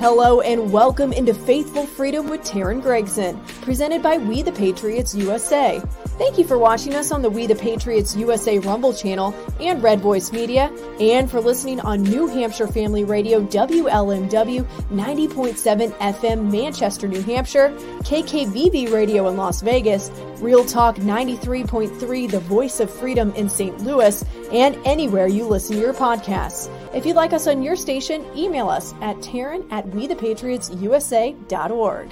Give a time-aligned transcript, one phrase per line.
[0.00, 5.82] Hello and welcome into Faithful Freedom with Teryn Gregson, presented by We the Patriots USA.
[6.18, 9.98] Thank you for watching us on the We the Patriots USA Rumble channel and Red
[9.98, 17.22] Voice Media, and for listening on New Hampshire Family Radio WLMW 90.7 FM Manchester, New
[17.22, 17.70] Hampshire,
[18.02, 23.76] KKVV Radio in Las Vegas, Real Talk 93.3 The Voice of Freedom in St.
[23.80, 26.72] Louis, and anywhere you listen to your podcasts.
[26.94, 32.10] If you'd like us on your station, email us at Teryn at wethepatriotsusa.org.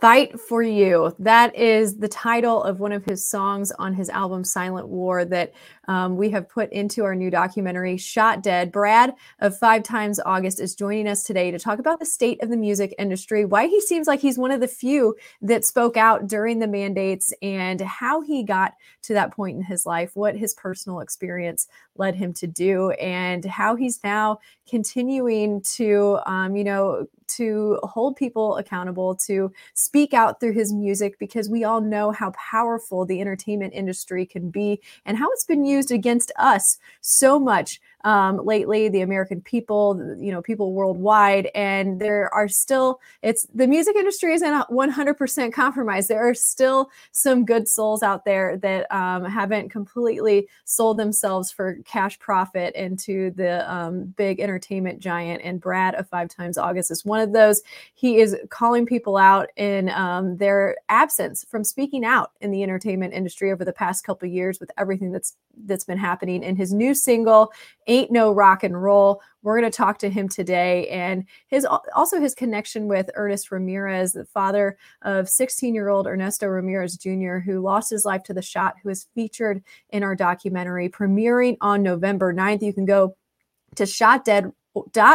[0.00, 1.14] Fight for You.
[1.18, 5.54] That is the title of one of his songs on his album Silent War that
[5.88, 8.70] um, we have put into our new documentary, Shot Dead.
[8.70, 12.50] Brad of Five Times August is joining us today to talk about the state of
[12.50, 16.26] the music industry, why he seems like he's one of the few that spoke out
[16.26, 20.52] during the mandates, and how he got to that point in his life, what his
[20.54, 27.06] personal experience led him to do, and how he's now continuing to, um, you know,
[27.28, 32.30] to hold people accountable, to speak out through his music, because we all know how
[32.32, 37.80] powerful the entertainment industry can be and how it's been used against us so much
[38.06, 43.66] um, lately, the American people, you know, people worldwide, and there are still it's the
[43.66, 46.08] music industry isn't 100% compromised.
[46.08, 51.78] There are still some good souls out there that um, haven't completely sold themselves for
[51.84, 55.42] cash profit into the um, big entertainment giant.
[55.42, 57.60] And Brad of Five Times August is one of those.
[57.94, 63.14] He is calling people out in um, their absence from speaking out in the entertainment
[63.14, 65.34] industry over the past couple years with everything that's
[65.64, 66.42] that's been happening.
[66.42, 67.52] In his new single
[67.86, 69.22] Ain't No Rock and Roll.
[69.42, 74.12] We're going to talk to him today and his also his connection with Ernest Ramirez,
[74.12, 78.88] the father of 16-year-old Ernesto Ramirez Jr., who lost his life to the shot, who
[78.88, 82.62] is featured in our documentary premiering on November 9th.
[82.62, 83.16] You can go
[83.76, 84.52] to Shot Dead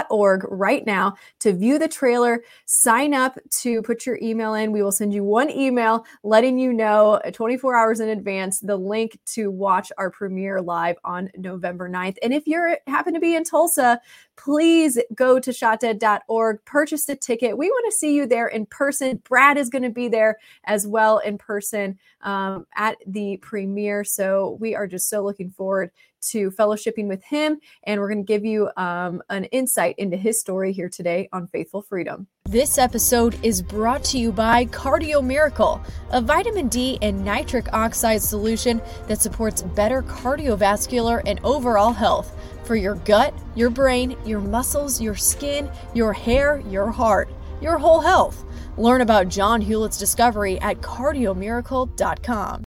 [0.09, 4.72] org right now to view the trailer sign up to put your email in.
[4.72, 8.76] We will send you one email letting you know uh, 24 hours in advance the
[8.76, 13.36] link to watch our premiere live on november 9th and if you happen to be
[13.36, 14.00] in tulsa
[14.41, 19.21] please go to shotdead.org purchase a ticket we want to see you there in person
[19.27, 24.57] brad is going to be there as well in person um, at the premiere so
[24.59, 25.91] we are just so looking forward
[26.21, 27.59] to fellowshipping with him.
[27.83, 31.47] And we're going to give you um, an insight into his story here today on
[31.47, 32.27] Faithful Freedom.
[32.52, 38.21] This episode is brought to you by Cardio Miracle, a vitamin D and nitric oxide
[38.21, 42.35] solution that supports better cardiovascular and overall health
[42.65, 47.29] for your gut, your brain, your muscles, your skin, your hair, your heart,
[47.61, 48.43] your whole health.
[48.75, 52.65] Learn about John Hewlett's discovery at cardiomiracle.com.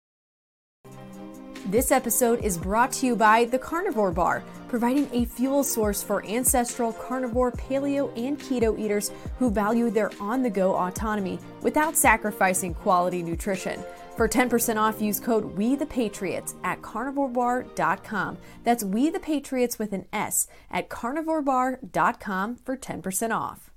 [1.69, 6.25] This episode is brought to you by the Carnivore Bar, providing a fuel source for
[6.25, 12.73] ancestral carnivore, paleo, and keto eaters who value their on the go autonomy without sacrificing
[12.73, 13.83] quality nutrition.
[14.15, 18.37] For 10% off, use code We the Patriots at carnivorebar.com.
[18.63, 23.71] That's We the Patriots with an S at carnivorebar.com for 10% off.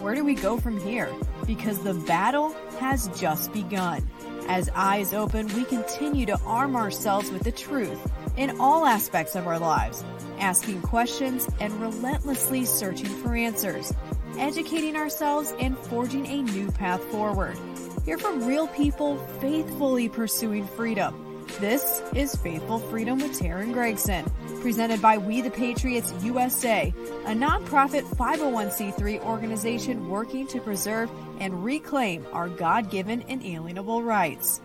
[0.00, 1.08] Where do we go from here?
[1.46, 4.10] Because the battle has just begun.
[4.48, 7.98] As eyes open, we continue to arm ourselves with the truth
[8.36, 10.04] in all aspects of our lives,
[10.38, 13.92] asking questions and relentlessly searching for answers,
[14.38, 17.56] educating ourselves and forging a new path forward.
[18.04, 24.24] Hear from real people faithfully pursuing freedom this is Faithful Freedom with Teryn Gregson,
[24.60, 26.92] presented by We the Patriots USA,
[27.26, 31.10] a nonprofit 501c3 organization working to preserve
[31.40, 34.60] and reclaim our God given inalienable rights.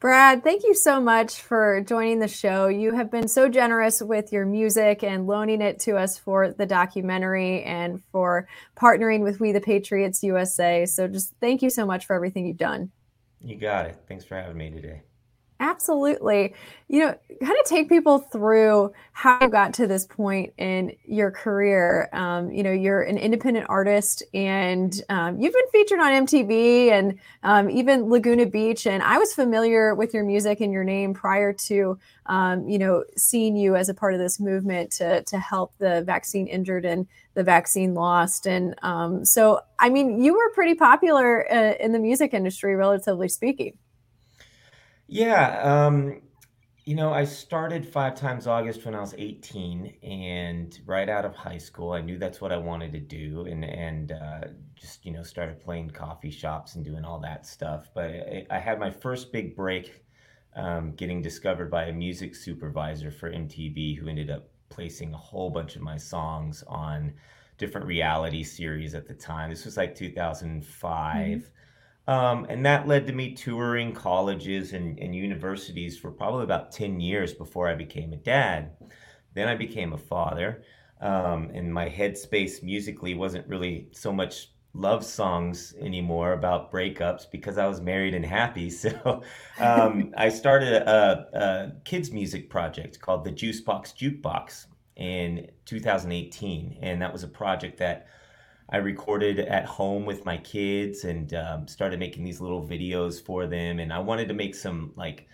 [0.00, 2.68] Brad, thank you so much for joining the show.
[2.68, 6.66] You have been so generous with your music and loaning it to us for the
[6.66, 8.46] documentary and for
[8.76, 10.86] partnering with We the Patriots USA.
[10.86, 12.92] So just thank you so much for everything you've done.
[13.48, 13.96] You got it.
[14.06, 15.07] Thanks for having me today.
[15.60, 16.54] Absolutely.
[16.86, 21.32] You know, kind of take people through how you got to this point in your
[21.32, 22.08] career.
[22.12, 27.18] Um, you know, you're an independent artist and um, you've been featured on MTV and
[27.42, 28.86] um, even Laguna Beach.
[28.86, 33.02] And I was familiar with your music and your name prior to, um, you know,
[33.16, 37.08] seeing you as a part of this movement to, to help the vaccine injured and
[37.34, 38.46] the vaccine lost.
[38.46, 43.28] And um, so, I mean, you were pretty popular uh, in the music industry, relatively
[43.28, 43.76] speaking.
[45.08, 46.20] Yeah, um,
[46.84, 51.34] you know, I started Five Times August when I was 18, and right out of
[51.34, 54.40] high school, I knew that's what I wanted to do, and and uh,
[54.74, 57.88] just you know started playing coffee shops and doing all that stuff.
[57.94, 60.04] But I, I had my first big break
[60.56, 65.50] um, getting discovered by a music supervisor for MTV who ended up placing a whole
[65.50, 67.14] bunch of my songs on
[67.58, 69.50] different reality series at the time.
[69.50, 71.38] This was like 2005.
[71.38, 71.48] Mm-hmm.
[72.08, 77.00] Um, and that led to me touring colleges and, and universities for probably about 10
[77.00, 78.70] years before I became a dad.
[79.34, 80.62] Then I became a father.
[81.02, 87.58] Um, and my headspace musically wasn't really so much love songs anymore about breakups because
[87.58, 88.70] I was married and happy.
[88.78, 89.22] So
[89.60, 94.66] um, I started a, a, kids music project called the Juicebox Jukebox
[94.96, 98.06] in 2018, and that was a project that
[98.70, 103.46] I recorded at home with my kids and um, started making these little videos for
[103.46, 103.78] them.
[103.78, 105.28] And I wanted to make some like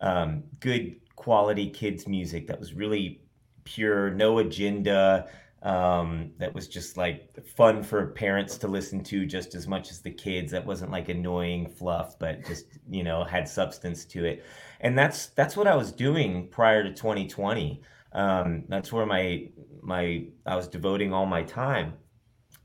[0.00, 3.20] um, good quality kids music that was really
[3.64, 5.28] pure, no agenda
[5.62, 10.00] um, that was just like fun for parents to listen to just as much as
[10.00, 10.52] the kids.
[10.52, 14.44] That wasn't like annoying fluff, but just you know had substance to it.
[14.80, 17.82] And that's that's what I was doing prior to 2020.
[18.12, 19.48] Um, that's where my
[19.82, 21.94] my I was devoting all my time.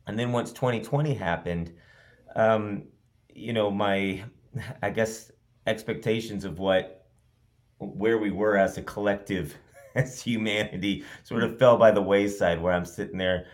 [0.07, 1.73] And then once 2020 happened,
[2.35, 2.83] um,
[3.33, 4.23] you know my
[4.81, 5.31] I guess
[5.67, 7.05] expectations of what
[7.79, 9.55] where we were as a collective
[9.95, 13.47] as humanity sort of fell by the wayside where I'm sitting there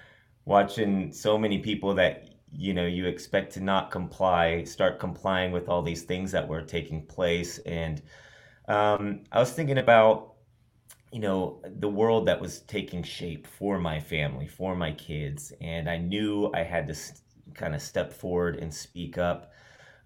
[0.46, 5.70] watching so many people that you know you expect to not comply start complying with
[5.70, 7.58] all these things that were taking place.
[7.60, 8.02] And
[8.68, 10.31] um, i was thinking about
[11.12, 15.90] you know the world that was taking shape for my family for my kids and
[15.90, 17.22] i knew i had to st-
[17.54, 19.52] kind of step forward and speak up.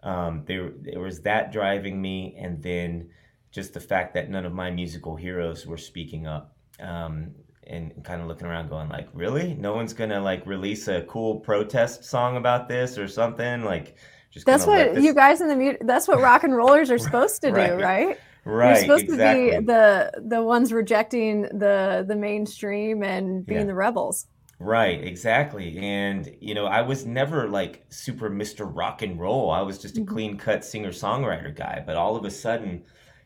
[0.04, 3.10] Um, there, there was that driving me and then
[3.52, 7.31] just the fact that none of my musical heroes were speaking up um,
[7.66, 9.56] and kind of looking around going like really?
[9.56, 13.63] No one's gonna like release a cool protest song about this or something?
[13.63, 13.96] Like
[14.30, 15.04] just that's what this...
[15.04, 17.81] you guys in the mu- that's what rock and rollers are supposed to do right.
[17.81, 19.52] right you're supposed exactly.
[19.52, 23.66] to be the the ones rejecting the the mainstream and being yeah.
[23.66, 24.28] the rebels
[24.60, 25.78] Right, exactly.
[25.78, 28.70] And, you know, I was never like super Mr.
[28.74, 29.52] Rock and Roll.
[29.52, 30.14] I was just a mm-hmm.
[30.14, 31.84] clean cut singer songwriter guy.
[31.86, 32.84] But all of a sudden,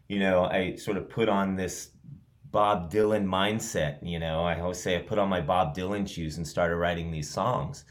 [0.07, 1.91] you know, I sort of put on this
[2.51, 3.99] Bob Dylan mindset.
[4.01, 7.11] You know, I always say I put on my Bob Dylan shoes and started writing
[7.11, 7.85] these songs.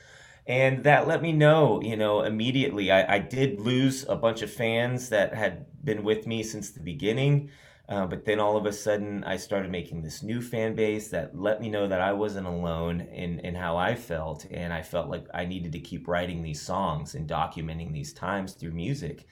[0.48, 2.90] And that let me know, you know, immediately.
[2.90, 6.80] I, I did lose a bunch of fans that had been with me since the
[6.80, 7.50] beginning.
[7.88, 11.38] Uh, but then all of a sudden, I started making this new fan base that
[11.38, 14.46] let me know that I wasn't alone in, in how I felt.
[14.50, 18.54] And I felt like I needed to keep writing these songs and documenting these times
[18.54, 19.26] through music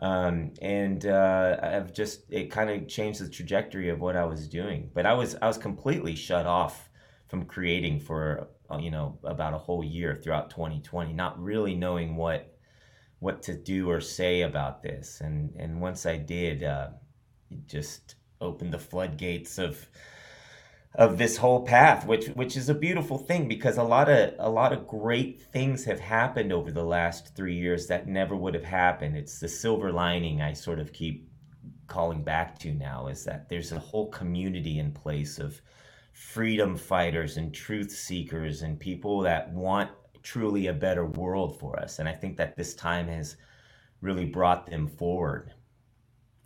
[0.00, 4.48] um, and uh, I've just it kind of changed the trajectory of what I was
[4.48, 4.90] doing.
[4.92, 6.90] But I was I was completely shut off
[7.28, 8.48] from creating for
[8.78, 12.52] you know about a whole year throughout 2020, not really knowing what
[13.18, 15.20] what to do or say about this.
[15.20, 16.88] And and once I did, uh,
[17.50, 19.86] it just opened the floodgates of
[20.94, 24.48] of this whole path which which is a beautiful thing because a lot of a
[24.48, 28.64] lot of great things have happened over the last 3 years that never would have
[28.64, 31.28] happened it's the silver lining i sort of keep
[31.86, 35.60] calling back to now is that there's a whole community in place of
[36.16, 39.90] freedom fighters and truth seekers and people that want
[40.22, 41.98] truly a better world for us.
[41.98, 43.36] And i think that this time has
[44.00, 45.52] really brought them forward.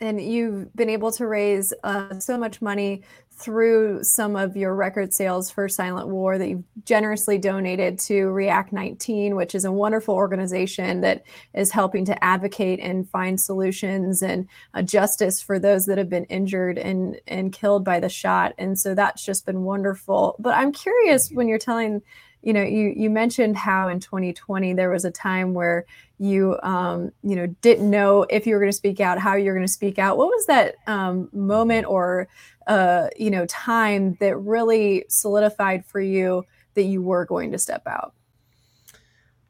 [0.00, 3.02] And you've been able to raise uh, so much money
[3.40, 8.72] through some of your record sales for Silent War that you've generously donated to React
[8.72, 11.22] 19, which is a wonderful organization that
[11.54, 16.24] is helping to advocate and find solutions and uh, justice for those that have been
[16.26, 18.54] injured and, and killed by the shot.
[18.58, 20.36] And so that's just been wonderful.
[20.38, 22.02] But I'm curious when you're telling
[22.42, 25.84] you know you you mentioned how in 2020 there was a time where
[26.18, 29.54] you um, you know didn't know if you were going to speak out how you're
[29.54, 32.28] going to speak out what was that um, moment or
[32.70, 37.82] uh, you know time that really solidified for you that you were going to step
[37.86, 38.14] out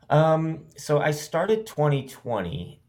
[0.08, 2.80] um, so i started 2020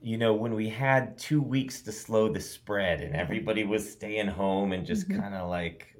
[0.00, 4.26] you know when we had two weeks to slow the spread and everybody was staying
[4.26, 5.20] home and just mm-hmm.
[5.20, 5.92] kind of like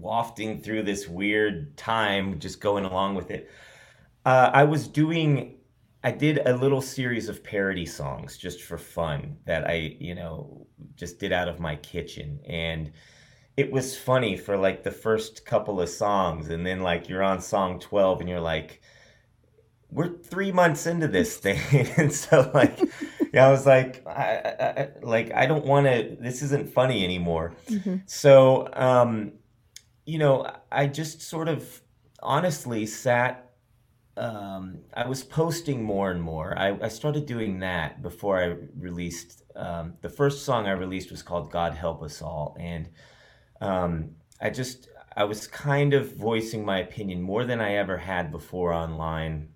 [0.00, 3.50] wafting through this weird time, just going along with it.
[4.24, 5.59] Uh, I was doing,
[6.02, 10.66] I did a little series of parody songs just for fun that I, you know,
[10.96, 12.40] just did out of my kitchen.
[12.46, 12.92] And
[13.56, 16.48] it was funny for like the first couple of songs.
[16.48, 18.80] And then, like, you're on song 12 and you're like,
[19.90, 21.60] we're three months into this thing.
[21.96, 22.78] and so, like,
[23.34, 27.52] yeah, I was like, I, I, like, I don't want to, this isn't funny anymore.
[27.68, 27.96] Mm-hmm.
[28.06, 29.32] So, um,
[30.06, 31.82] you know, I just sort of
[32.22, 33.49] honestly sat
[34.20, 36.56] um, I was posting more and more.
[36.56, 41.22] I, I started doing that before I released um, the first song I released was
[41.22, 42.90] called "God Help Us All," and
[43.62, 44.10] um,
[44.40, 48.74] I just I was kind of voicing my opinion more than I ever had before
[48.74, 49.48] online,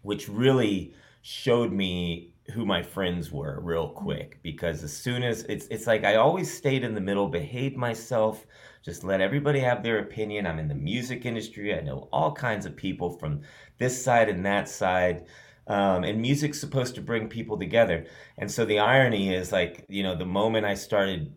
[0.00, 5.66] which really showed me who my friends were real quick because as soon as it's
[5.66, 8.46] it's like I always stayed in the middle, behaved myself,
[8.84, 10.46] just let everybody have their opinion.
[10.46, 11.74] I'm in the music industry.
[11.74, 13.42] I know all kinds of people from
[13.78, 15.26] this side and that side.
[15.66, 18.06] Um, and music's supposed to bring people together.
[18.38, 21.36] And so the irony is like, you know, the moment I started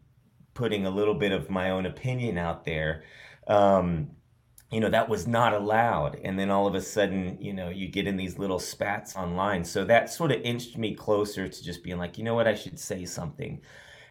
[0.54, 3.04] putting a little bit of my own opinion out there,
[3.48, 4.12] um,
[4.72, 6.20] you know that was not allowed.
[6.24, 9.64] And then all of a sudden you know you get in these little spats online.
[9.66, 12.48] So that sort of inched me closer to just being like you know what?
[12.48, 13.62] I should say something.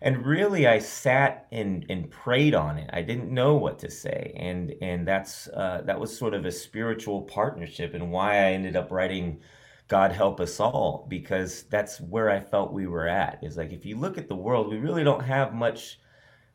[0.02, 2.90] And really i sat and and prayed on it.
[2.93, 4.33] I didn't know what to say.
[4.37, 8.76] And and that's uh, that was sort of a spiritual partnership and why i ended
[8.76, 9.40] up writing
[9.88, 13.38] god help us all because that's where i felt we were at.
[13.43, 15.99] Is like if you look at the world we really don't have much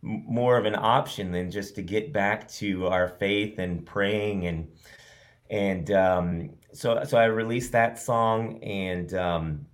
[0.05, 4.67] more of an option than just to get back to our faith and praying and
[5.49, 9.65] and um, so so I released that song and um,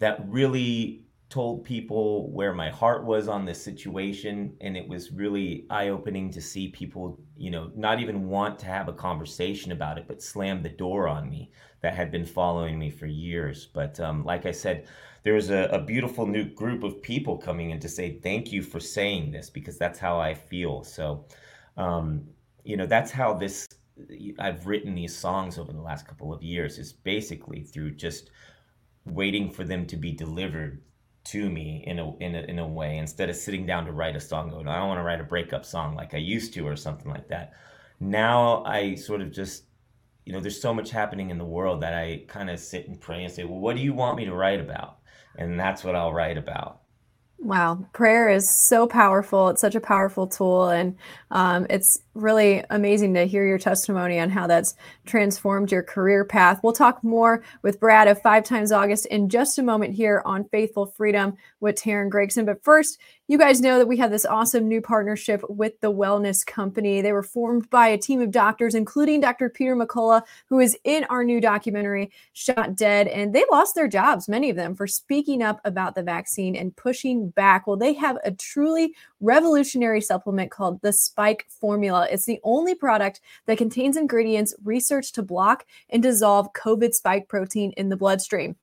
[0.00, 5.66] that really told people where my heart was on this situation and it was really
[5.68, 10.06] eye-opening to see people you know not even want to have a conversation about it
[10.08, 13.66] but slam the door on me that had been following me for years.
[13.66, 14.86] But um, like i said
[15.22, 18.62] there was a, a beautiful new group of people coming in to say thank you
[18.62, 20.82] for saying this because that's how i feel.
[20.84, 21.26] So
[21.76, 22.24] um,
[22.64, 23.68] you know that's how this
[24.38, 28.30] i've written these songs over the last couple of years is basically through just
[29.06, 30.80] waiting for them to be delivered
[31.28, 34.16] to me in a, in a in a way instead of sitting down to write
[34.16, 36.66] a song going i don't want to write a breakup song like i used to
[36.66, 37.52] or something like that.
[38.00, 39.64] Now i sort of just
[40.24, 43.00] you know there's so much happening in the world that i kind of sit and
[43.00, 44.98] pray and say well what do you want me to write about?
[45.36, 46.82] And that's what i'll write about
[47.40, 49.48] Wow, prayer is so powerful.
[49.48, 50.70] It's such a powerful tool.
[50.70, 50.96] And
[51.30, 54.74] um, it's really amazing to hear your testimony on how that's
[55.06, 56.58] transformed your career path.
[56.64, 60.48] We'll talk more with Brad of Five Times August in just a moment here on
[60.48, 62.44] Faithful Freedom with Teryn Gregson.
[62.44, 62.98] But first,
[63.28, 67.02] you guys know that we have this awesome new partnership with the Wellness Company.
[67.02, 69.50] They were formed by a team of doctors, including Dr.
[69.50, 73.06] Peter McCullough, who is in our new documentary, Shot Dead.
[73.06, 76.74] And they lost their jobs, many of them, for speaking up about the vaccine and
[76.74, 77.66] pushing back.
[77.66, 82.08] Well, they have a truly revolutionary supplement called the Spike Formula.
[82.10, 87.72] It's the only product that contains ingredients researched to block and dissolve COVID spike protein
[87.72, 88.56] in the bloodstream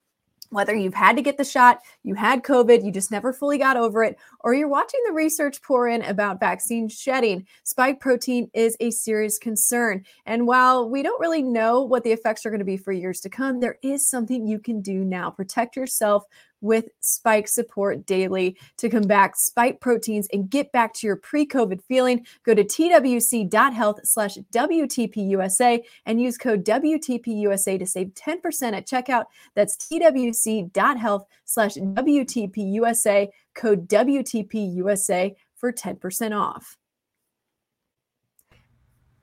[0.56, 3.78] whether you've had to get the shot, you had COVID, you just never fully got
[3.78, 8.76] over it, or you're watching the research pour in about vaccine shedding, spike protein is
[8.80, 10.04] a serious concern.
[10.26, 13.20] And while we don't really know what the effects are going to be for years
[13.22, 15.30] to come, there is something you can do now.
[15.30, 16.24] Protect yourself
[16.62, 22.26] with Spike Support Daily to combat spike proteins and get back to your pre-COVID feeling.
[22.44, 29.26] Go to twc.health slash WTPUSA and use code WTPUSA to save 10% at checkout.
[29.56, 36.78] That's twc.health slash WTPUSA, code WTPUSA for 10% off.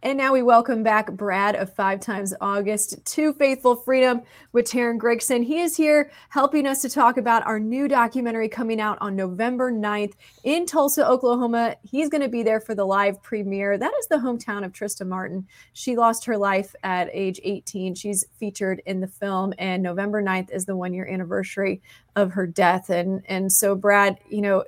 [0.04, 4.99] And now we welcome back Brad of Five Times August to Faithful Freedom with Teryn
[4.99, 5.44] Gregson.
[5.44, 9.71] He is here helping us to talk about our new documentary coming out on November
[9.71, 11.76] 9th in Tulsa, Oklahoma.
[11.85, 13.78] He's going to be there for the live premiere.
[13.78, 15.47] That is the hometown of Trista Martin.
[15.73, 17.94] She lost her life at age 18.
[17.94, 21.80] She's featured in the film, and November 9th is the one year anniversary
[22.16, 22.90] of her death.
[22.90, 24.64] And, and so, Brad, you know,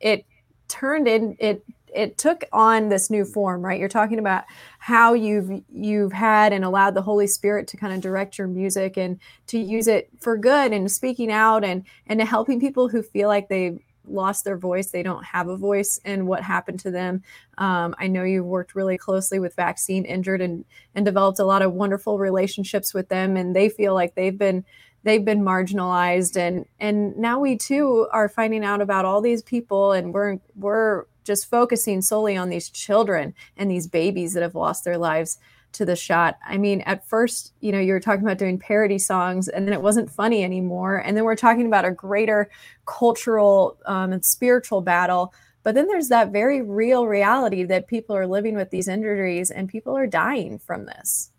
[0.00, 0.26] it
[0.66, 3.78] turned in, it it took on this new form right?
[3.78, 4.44] You're talking about
[4.78, 8.96] how you've you've had and allowed the holy spirit to kind of direct your music
[8.96, 9.18] and
[9.48, 13.28] to use it for good and speaking out and and to helping people who feel
[13.28, 17.22] like they lost their voice they don't have a voice and what happened to them.
[17.58, 21.62] Um, i know you've worked really closely with vaccine injured and and developed a lot
[21.62, 24.64] of wonderful relationships with them and they feel like they've been
[25.04, 26.36] they've been marginalized.
[26.36, 31.04] And and now we too are finding out about all these people and we're we're
[31.24, 35.38] just focusing solely on these children and these babies that have lost their lives
[35.72, 36.38] to the shot.
[36.46, 39.72] I mean, at first, you know, you were talking about doing parody songs and then
[39.72, 40.98] it wasn't funny anymore.
[40.98, 42.50] And then we're talking about a greater
[42.86, 45.32] cultural um, and spiritual battle.
[45.62, 49.68] But then there's that very real reality that people are living with these injuries and
[49.68, 51.30] people are dying from this.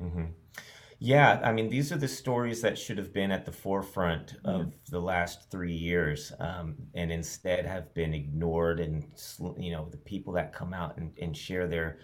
[0.00, 0.24] Mm-hmm.
[1.02, 4.74] Yeah, I mean, these are the stories that should have been at the forefront of
[4.90, 8.80] the last three years, um, and instead have been ignored.
[8.80, 9.06] And
[9.58, 12.00] you know, the people that come out and, and share their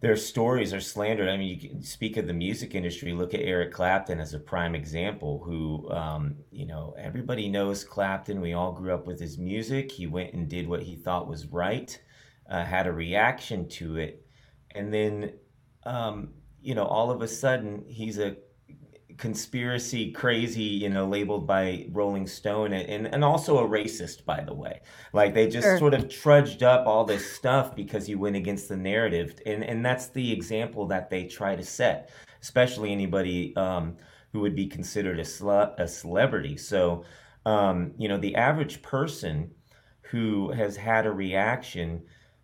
[0.00, 1.28] their stories are slandered.
[1.28, 3.12] I mean, you can speak of the music industry.
[3.12, 5.42] Look at Eric Clapton as a prime example.
[5.44, 8.40] Who, um, you know, everybody knows Clapton.
[8.40, 9.92] We all grew up with his music.
[9.92, 12.00] He went and did what he thought was right,
[12.50, 14.26] uh, had a reaction to it,
[14.72, 15.34] and then,
[15.84, 16.30] um,
[16.62, 18.36] you know, all of a sudden he's a
[19.20, 24.54] conspiracy crazy, you know, labeled by Rolling Stone and, and also a racist, by the
[24.54, 24.80] way.
[25.12, 25.78] Like they just sure.
[25.78, 29.38] sort of trudged up all this stuff because you went against the narrative.
[29.44, 33.96] And and that's the example that they try to set, especially anybody um,
[34.32, 36.56] who would be considered a, sl- a celebrity.
[36.56, 37.04] So,
[37.44, 39.50] um, you know, the average person
[40.02, 42.02] who has had a reaction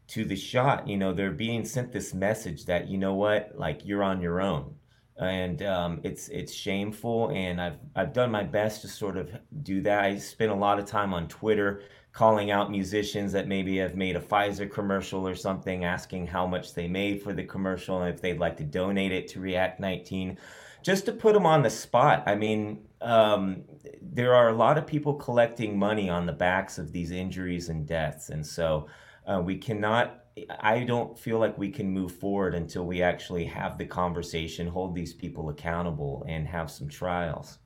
[0.08, 3.84] to the shot, you know, they're being sent this message that, you know what, like
[3.84, 4.74] you're on your own
[5.18, 7.30] and um, it's it's shameful.
[7.30, 9.30] And I've I've done my best to sort of
[9.62, 10.04] do that.
[10.04, 11.82] I spent a lot of time on Twitter
[12.12, 16.74] calling out musicians that maybe have made a Pfizer commercial or something, asking how much
[16.74, 20.38] they made for the commercial and if they'd like to donate it to React 19,
[20.82, 22.22] just to put them on the spot.
[22.26, 23.64] I mean, um,
[24.00, 27.86] there are a lot of people collecting money on the backs of these injuries and
[27.86, 28.86] deaths, and so
[29.26, 30.26] uh, we cannot
[30.60, 34.94] I don't feel like we can move forward until we actually have the conversation, hold
[34.94, 37.58] these people accountable, and have some trials.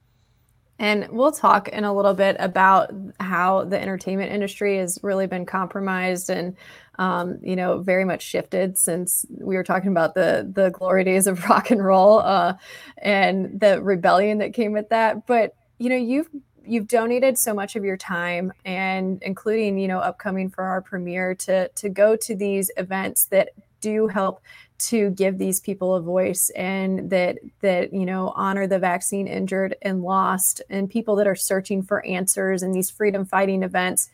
[0.78, 5.44] And we'll talk in a little bit about how the entertainment industry has really been
[5.44, 6.56] compromised and,
[6.98, 11.26] um, you know, very much shifted since we were talking about the the glory days
[11.26, 12.54] of rock and roll uh,
[12.98, 15.26] and the rebellion that came with that.
[15.26, 16.28] But you know, you've
[16.70, 21.34] you've donated so much of your time and including you know upcoming for our premiere
[21.34, 23.50] to to go to these events that
[23.80, 24.40] do help
[24.78, 29.74] to give these people a voice and that that you know honor the vaccine injured
[29.82, 34.08] and lost and people that are searching for answers and these freedom fighting events.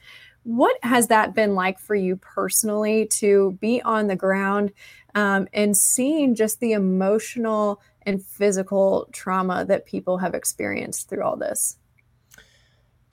[0.45, 4.73] What has that been like for you personally to be on the ground
[5.17, 11.37] um, and seeing just the emotional and physical trauma that people have experienced through all
[11.37, 11.79] this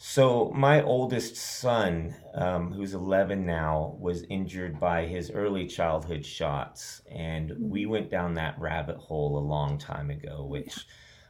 [0.05, 7.01] so my oldest son, um, who's 11 now, was injured by his early childhood shots,
[7.09, 7.87] and we mm.
[7.87, 10.43] went down that rabbit hole a long time ago.
[10.43, 10.85] Which,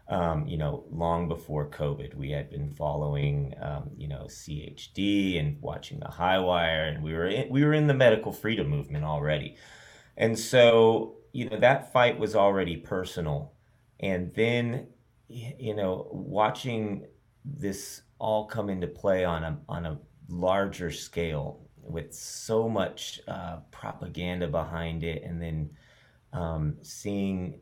[0.08, 5.62] um, you know, long before COVID, we had been following, um, you know, CHD and
[5.62, 9.06] watching the High Wire, and we were in, we were in the medical freedom movement
[9.06, 9.56] already,
[10.18, 13.54] and so you know that fight was already personal,
[14.00, 14.88] and then
[15.30, 17.06] you know watching
[17.46, 23.58] this all come into play on a on a larger scale with so much uh,
[23.70, 25.70] propaganda behind it, and then
[26.32, 27.60] um, seeing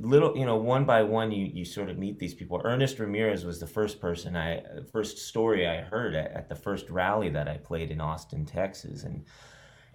[0.00, 2.60] little you know one by one you you sort of meet these people.
[2.64, 6.90] Ernest ramirez was the first person i first story i heard at, at, the first
[6.90, 9.04] rally that i played in austin texas.
[9.04, 9.24] And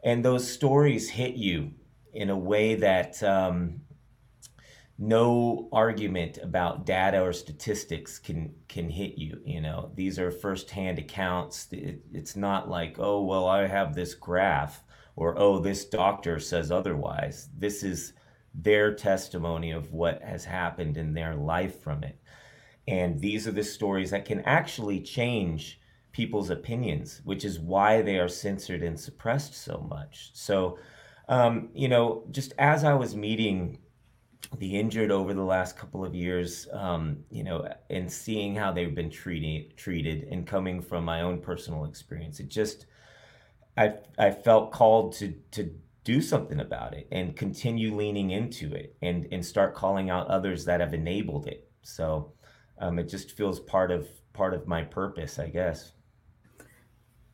[0.05, 1.71] and those stories hit you
[2.13, 3.81] in a way that um,
[5.01, 9.91] no argument about data or statistics can can hit you you know?
[9.95, 11.67] These are firsthand accounts.
[11.71, 14.83] It, it's not like oh well i have this graph
[15.15, 17.49] or oh this doctor says otherwise.
[17.57, 18.13] This is
[18.53, 22.19] their testimony of what has happened in their life from it.
[22.87, 25.79] And these are the stories that can actually change
[26.11, 30.29] people's opinions which is why they are censored and suppressed so much.
[30.33, 30.77] So
[31.27, 33.79] um, you know just as i was meeting
[34.57, 38.95] the injured over the last couple of years, um, you know, and seeing how they've
[38.95, 42.85] been treated, treated, and coming from my own personal experience, it just,
[43.77, 45.73] I, I felt called to to
[46.03, 50.65] do something about it and continue leaning into it and and start calling out others
[50.65, 51.69] that have enabled it.
[51.83, 52.33] So,
[52.79, 55.93] um, it just feels part of part of my purpose, I guess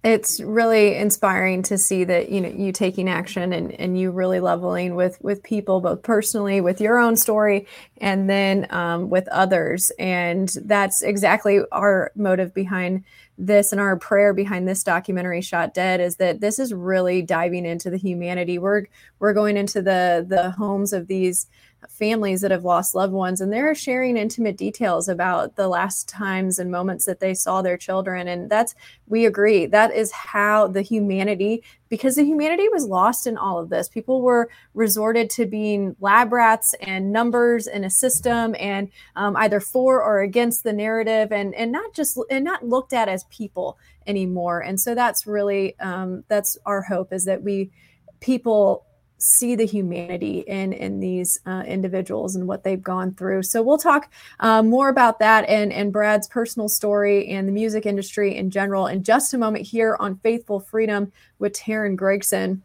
[0.07, 4.39] it's really inspiring to see that you know you taking action and, and you really
[4.39, 7.67] leveling with with people both personally with your own story
[7.97, 9.91] and then um, with others.
[9.99, 13.03] And that's exactly our motive behind
[13.37, 17.65] this and our prayer behind this documentary shot dead is that this is really diving
[17.65, 18.57] into the humanity.
[18.57, 18.85] We're
[19.19, 21.47] we're going into the the homes of these
[21.89, 26.59] families that have lost loved ones and they're sharing intimate details about the last times
[26.59, 28.27] and moments that they saw their children.
[28.27, 28.75] And that's
[29.07, 33.69] we agree that is how the humanity because the humanity was lost in all of
[33.69, 33.87] this.
[33.87, 39.59] People were resorted to being lab rats and numbers in a system and um, either
[39.59, 43.77] for or against the narrative and and not just and not looked at as people
[44.05, 44.61] anymore.
[44.61, 47.71] And so that's really um, that's our hope is that we
[48.19, 48.86] people
[49.17, 53.43] see the humanity in in these uh, individuals and what they've gone through.
[53.43, 57.85] So we'll talk uh, more about that and and Brad's personal story and the music
[57.85, 62.63] industry in general in just a moment here on Faithful Freedom with Teryn Gregson.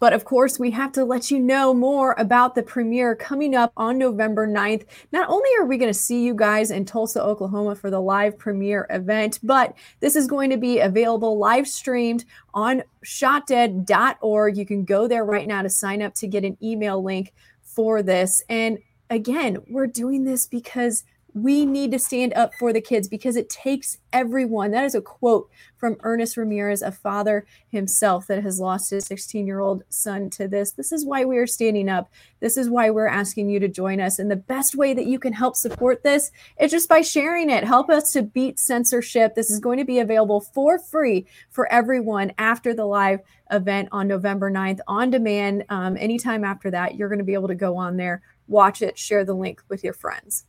[0.00, 3.72] But of course, we have to let you know more about the premiere coming up
[3.76, 4.86] on November 9th.
[5.12, 8.38] Not only are we going to see you guys in Tulsa, Oklahoma for the live
[8.38, 14.56] premiere event, but this is going to be available live streamed on shotdead.org.
[14.56, 17.32] You can go there right now to sign up to get an email link
[17.62, 18.42] for this.
[18.48, 18.78] And
[19.10, 23.48] again, we're doing this because we need to stand up for the kids because it
[23.48, 24.70] takes everyone.
[24.70, 29.46] That is a quote from Ernest Ramirez, a father himself that has lost his 16
[29.46, 30.72] year old son to this.
[30.72, 32.10] This is why we are standing up.
[32.40, 34.18] This is why we're asking you to join us.
[34.18, 37.64] And the best way that you can help support this is just by sharing it.
[37.64, 39.34] Help us to beat censorship.
[39.34, 44.08] This is going to be available for free for everyone after the live event on
[44.08, 45.64] November 9th on demand.
[45.68, 48.98] Um, anytime after that, you're going to be able to go on there, watch it,
[48.98, 50.44] share the link with your friends.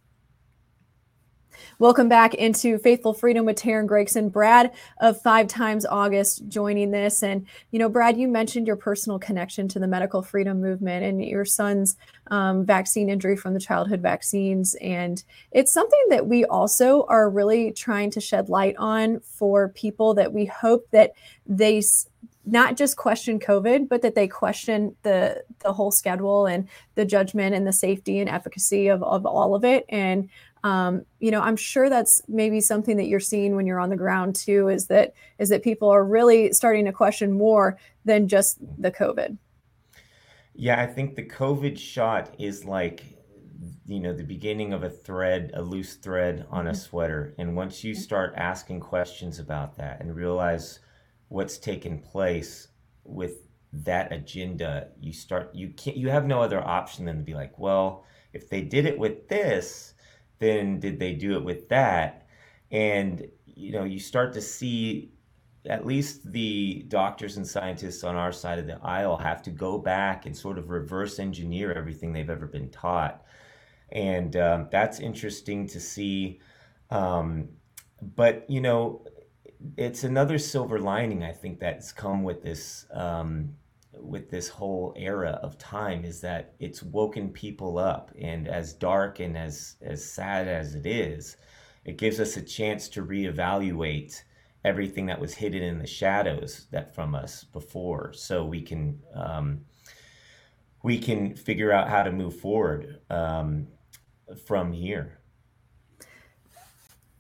[1.80, 4.30] Welcome back into Faithful Freedom with Teryn Gregson.
[4.30, 7.24] Brad of Five Times August joining this.
[7.24, 11.24] And, you know, Brad, you mentioned your personal connection to the medical freedom movement and
[11.24, 11.98] your son's
[12.28, 14.76] um, vaccine injury from the childhood vaccines.
[14.76, 20.14] And it's something that we also are really trying to shed light on for people
[20.16, 21.14] that we hope that
[21.46, 21.82] they
[22.46, 27.56] not just question COVID, but that they question the the whole schedule and the judgment
[27.56, 29.86] and the safety and efficacy of, of all of it.
[29.90, 30.30] And
[30.64, 33.96] um, you know i'm sure that's maybe something that you're seeing when you're on the
[33.96, 38.58] ground too is that is that people are really starting to question more than just
[38.78, 39.38] the covid.
[40.54, 43.04] Yeah i think the covid shot is like
[43.86, 46.80] you know the beginning of a thread a loose thread on a mm-hmm.
[46.80, 47.34] sweater.
[47.38, 50.80] And once you start asking questions about that and realize
[51.28, 52.68] what's taken place
[53.04, 57.34] with that agenda you start you can't you have no other option than to be
[57.34, 59.91] like well if they did it with this
[60.42, 62.28] then did they do it with that?
[62.72, 65.14] And you know, you start to see
[65.68, 69.78] at least the doctors and scientists on our side of the aisle have to go
[69.78, 73.24] back and sort of reverse engineer everything they've ever been taught.
[73.92, 76.40] And um, that's interesting to see.
[76.90, 77.50] Um,
[78.02, 79.06] but, you know,
[79.78, 83.56] it's another silver lining, I think, that's come with this um,
[83.94, 89.20] with this whole era of time is that it's woken people up and as dark
[89.20, 91.36] and as as sad as it is
[91.84, 94.22] it gives us a chance to reevaluate
[94.64, 99.62] everything that was hidden in the shadows that from us before so we can um,
[100.84, 103.68] we can figure out how to move forward um,
[104.46, 105.20] from here.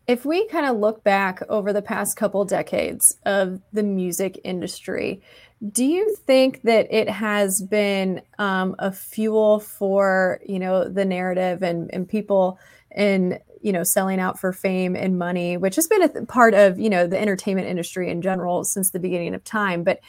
[0.07, 5.21] If we kind of look back over the past couple decades of the music industry
[5.69, 11.61] do you think that it has been um, a fuel for you know the narrative
[11.61, 12.57] and and people
[12.91, 16.55] and you know selling out for fame and money, which has been a th- part
[16.55, 19.83] of you know the entertainment industry in general since the beginning of time?
[19.83, 19.99] But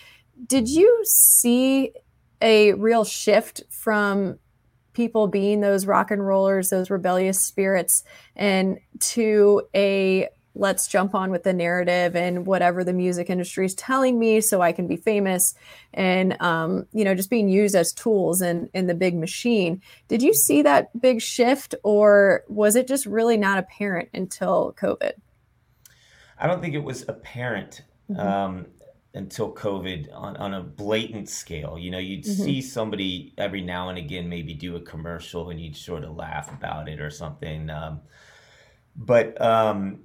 [0.47, 1.93] did you see
[2.41, 4.39] a real shift from
[4.95, 8.05] people being those rock and rollers, those rebellious spirits,
[8.37, 13.75] and to a let's jump on with the narrative and whatever the music industry is
[13.75, 15.55] telling me so I can be famous
[15.95, 19.81] and um, you know just being used as tools in in the big machine.
[20.09, 25.13] Did you see that big shift or was it just really not apparent until COVID?
[26.39, 28.21] I don't think it was apparent mm-hmm.
[28.21, 28.67] um,
[29.15, 31.79] until COVID on, on a blatant scale.
[31.79, 32.43] You know, you'd mm-hmm.
[32.43, 36.53] see somebody every now and again maybe do a commercial and you'd sort of laugh
[36.53, 37.71] about it or something.
[37.71, 38.01] Um,
[38.97, 40.01] but um,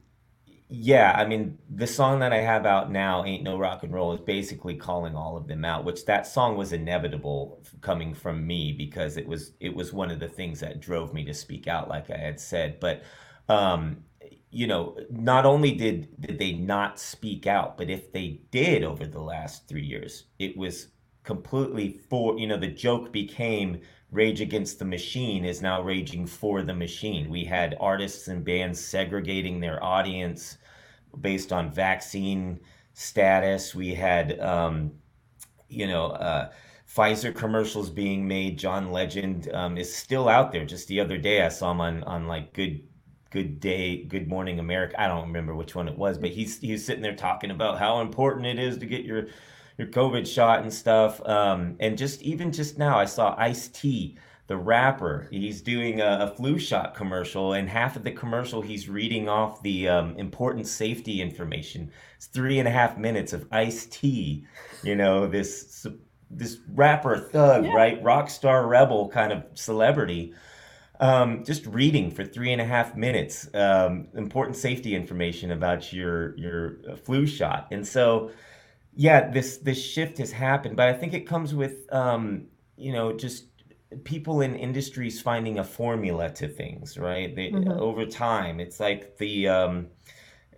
[0.69, 4.13] yeah, I mean, the song that I have out now, Ain't No Rock and Roll,
[4.13, 8.73] is basically calling all of them out, which that song was inevitable coming from me
[8.73, 11.87] because it was it was one of the things that drove me to speak out,
[11.87, 12.81] like I had said.
[12.81, 13.03] But
[13.47, 14.03] um,
[14.51, 19.05] you know, not only did did they not speak out, but if they did over
[19.07, 20.89] the last three years, it was
[21.23, 23.79] completely for you know, the joke became
[24.11, 27.29] Rage Against the Machine is now raging for the machine.
[27.29, 30.57] We had artists and bands segregating their audience
[31.19, 32.59] based on vaccine
[32.93, 33.75] status.
[33.75, 34.93] We had, um,
[35.67, 36.51] you know, uh,
[36.87, 38.57] Pfizer commercials being made.
[38.57, 40.65] John Legend um, is still out there.
[40.65, 42.87] Just the other day, I saw him on on like Good
[43.29, 44.99] Good Day, Good Morning America.
[44.99, 47.99] I don't remember which one it was, but he's he's sitting there talking about how
[47.99, 49.27] important it is to get your
[49.77, 51.21] your COVID shot and stuff.
[51.25, 55.27] Um, and just even just now, I saw Ice T, the rapper.
[55.29, 59.61] He's doing a, a, flu shot commercial, and half of the commercial, he's reading off
[59.61, 61.91] the um, important safety information.
[62.15, 64.45] It's three and a half minutes of Ice T.
[64.83, 65.85] You know this
[66.29, 67.73] this rapper thug, yeah.
[67.73, 70.33] right, rock star rebel kind of celebrity.
[70.99, 76.35] Um, just reading for three and a half minutes um, important safety information about your
[76.37, 78.31] your uh, flu shot, and so
[78.97, 83.13] yeah, this this shift has happened, but I think it comes with um, you know
[83.13, 83.45] just
[84.03, 87.33] people in industries finding a formula to things, right?
[87.33, 87.69] They, mm-hmm.
[87.69, 89.87] Over time, it's like the um,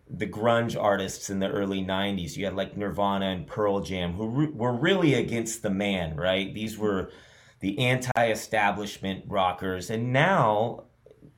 [0.09, 4.27] the grunge artists in the early 90s you had like nirvana and pearl jam who
[4.27, 7.11] re- were really against the man right these were
[7.59, 10.83] the anti-establishment rockers and now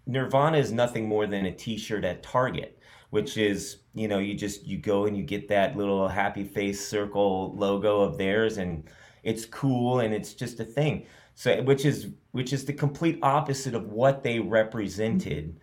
[0.05, 2.79] nirvana is nothing more than a t-shirt at target
[3.11, 6.85] which is you know you just you go and you get that little happy face
[6.85, 8.83] circle logo of theirs and
[9.23, 13.75] it's cool and it's just a thing so which is which is the complete opposite
[13.75, 15.55] of what they represented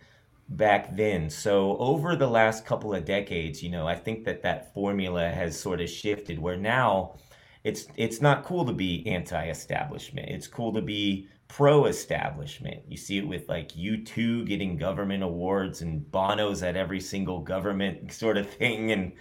[0.49, 1.29] back then.
[1.29, 5.59] So over the last couple of decades, you know, I think that that formula has
[5.59, 7.15] sort of shifted where now
[7.63, 10.29] it's it's not cool to be anti-establishment.
[10.29, 12.83] It's cool to be pro-establishment.
[12.87, 18.13] You see it with like U2 getting government awards and Bono's at every single government
[18.13, 19.11] sort of thing and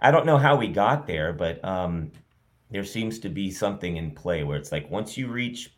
[0.00, 2.12] I don't know how we got there, but um,
[2.70, 5.74] there seems to be something in play where it's like once you reach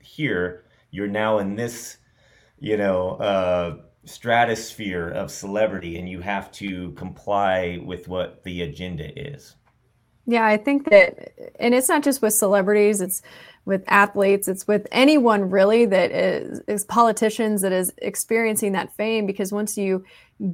[0.00, 1.98] here, you're now in this,
[2.58, 9.10] you know, uh, stratosphere of celebrity and you have to comply with what the agenda
[9.18, 9.56] is.
[10.30, 13.22] Yeah, I think that, and it's not just with celebrities, it's
[13.64, 19.24] with athletes, it's with anyone really that is, is politicians that is experiencing that fame
[19.24, 20.04] because once you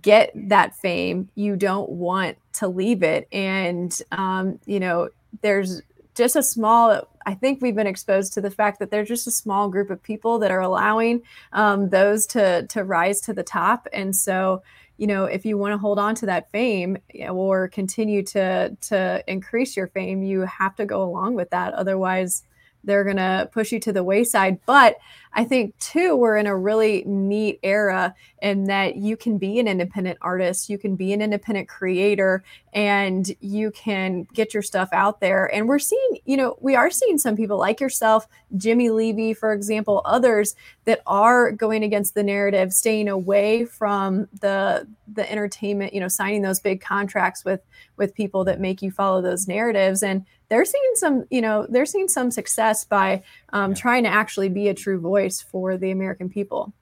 [0.00, 3.26] get that fame, you don't want to leave it.
[3.32, 5.08] And, um, you know,
[5.42, 5.82] there's
[6.14, 9.32] just a small i think we've been exposed to the fact that there's just a
[9.32, 11.20] small group of people that are allowing
[11.52, 14.62] um, those to to rise to the top and so
[14.96, 16.96] you know if you want to hold on to that fame
[17.30, 22.44] or continue to to increase your fame you have to go along with that otherwise
[22.84, 24.58] they're going to push you to the wayside.
[24.66, 24.96] But
[25.34, 29.66] I think too, we're in a really neat era in that you can be an
[29.66, 35.20] independent artist, you can be an independent creator, and you can get your stuff out
[35.20, 35.52] there.
[35.52, 39.52] And we're seeing, you know, we are seeing some people like yourself, Jimmy Levy, for
[39.52, 46.00] example, others that are going against the narrative, staying away from the the entertainment, you
[46.00, 47.60] know, signing those big contracts with
[47.96, 51.86] with people that make you follow those narratives and they're seeing some, you know, they're
[51.86, 53.76] seeing some success by um, yeah.
[53.76, 56.72] trying to actually be a true voice for the American people.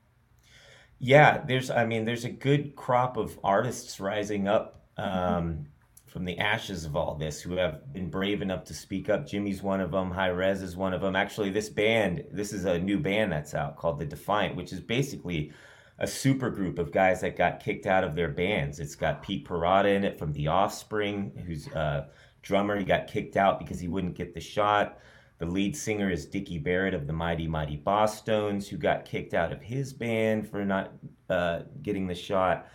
[0.98, 5.66] Yeah, there's, I mean, there's a good crop of artists rising up um,
[6.06, 9.26] from the ashes of all this who have been brave enough to speak up.
[9.26, 10.12] Jimmy's one of them.
[10.12, 11.16] Hi-Rez is one of them.
[11.16, 14.80] Actually, this band, this is a new band that's out called The Defiant, which is
[14.80, 15.52] basically
[15.98, 18.78] a super group of guys that got kicked out of their bands.
[18.78, 22.08] It's got Pete Parada in it from The Offspring, who's a
[22.42, 22.78] drummer.
[22.78, 24.98] He got kicked out because he wouldn't get the shot.
[25.42, 29.50] The lead singer is Dickie Barrett of the Mighty Mighty Bosstones, who got kicked out
[29.50, 30.92] of his band for not
[31.28, 32.68] uh, getting the shot.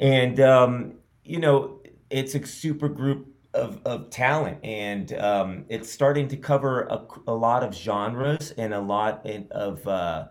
[0.00, 6.28] And, um, you know, it's a super group of, of talent, and um, it's starting
[6.28, 9.86] to cover a, a, lot of genres and a lot of.
[9.86, 10.28] Uh,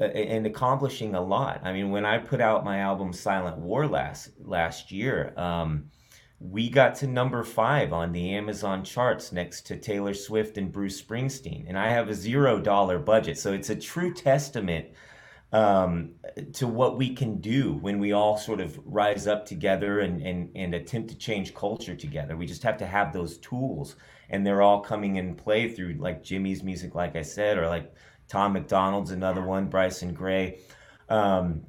[0.00, 1.60] and accomplishing a lot.
[1.62, 5.90] I mean, when I put out my album Silent War last last year, um,
[6.40, 11.00] we got to number five on the Amazon charts next to Taylor Swift and Bruce
[11.00, 11.64] Springsteen.
[11.68, 13.38] And I have a zero dollar budget.
[13.38, 14.86] So it's a true testament
[15.52, 16.10] um,
[16.54, 20.50] to what we can do when we all sort of rise up together and, and,
[20.56, 22.36] and attempt to change culture together.
[22.36, 23.94] We just have to have those tools.
[24.28, 27.94] And they're all coming in play through like Jimmy's music, like I said, or like
[28.26, 30.58] Tom MacDonald's, another one, Bryson Gray.
[31.08, 31.62] Um,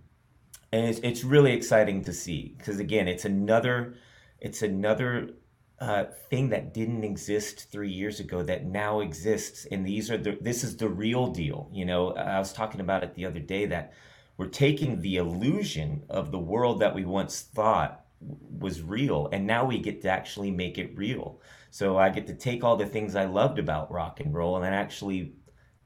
[0.72, 3.96] and it's, it's really exciting to see because, again, it's another
[4.40, 5.32] it's another
[5.80, 10.38] uh, thing that didn't exist three years ago that now exists, and these are the
[10.40, 11.70] this is the real deal.
[11.74, 13.94] You know, I was talking about it the other day that
[14.38, 19.66] we're taking the illusion of the world that we once thought was real, and now
[19.66, 21.40] we get to actually make it real.
[21.72, 24.74] So I get to take all the things I loved about rock and roll and
[24.74, 25.34] actually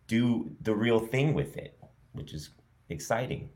[0.08, 1.80] do the real thing with it,
[2.14, 2.52] which is
[2.90, 3.50] exciting.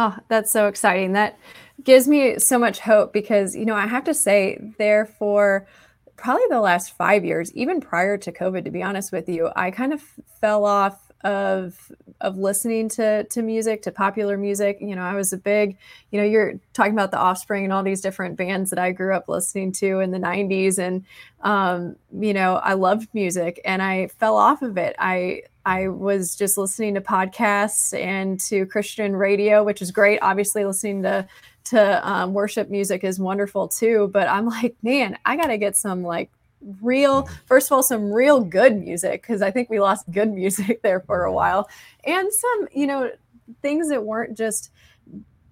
[0.00, 1.14] Oh, that's so exciting.
[1.14, 1.36] That
[1.82, 5.66] gives me so much hope because, you know, I have to say, there for
[6.14, 9.72] probably the last five years, even prior to COVID, to be honest with you, I
[9.72, 10.00] kind of
[10.40, 15.32] fell off of of listening to to music to popular music you know i was
[15.32, 15.76] a big
[16.10, 19.12] you know you're talking about the offspring and all these different bands that i grew
[19.14, 21.04] up listening to in the 90s and
[21.42, 26.34] um you know i loved music and i fell off of it i I was
[26.34, 30.18] just listening to podcasts and to Christian radio, which is great.
[30.22, 31.28] Obviously, listening to
[31.64, 34.08] to um, worship music is wonderful too.
[34.10, 36.30] But I'm like, man, I got to get some like
[36.80, 40.80] real first of all some real good music because i think we lost good music
[40.82, 41.68] there for a while
[42.04, 43.10] and some you know
[43.62, 44.70] things that weren't just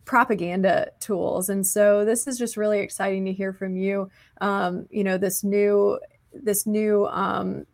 [0.05, 4.09] propaganda tools and so this is just really exciting to hear from you.
[4.41, 5.99] Um, you know this new
[6.33, 7.67] this new um,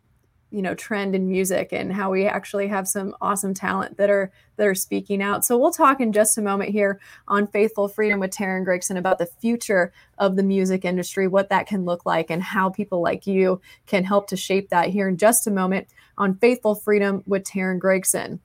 [0.53, 4.31] you know trend in music and how we actually have some awesome talent that are
[4.55, 5.43] that are speaking out.
[5.43, 9.17] So we'll talk in just a moment here on faithful freedom with teryn gregson about
[9.17, 13.25] the future of the music industry what that can look like and how people like
[13.25, 15.87] you can help to shape that here in just a moment
[16.19, 18.39] on faithful freedom with teryn gregson.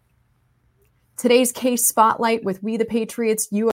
[1.18, 3.70] Today's case spotlight with we the patriots you